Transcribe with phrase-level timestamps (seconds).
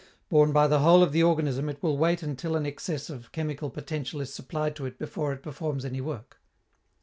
[0.29, 3.69] Borne by the whole of the organism, it will wait until an excess of chemical
[3.69, 6.41] potential is supplied to it before it performs any work.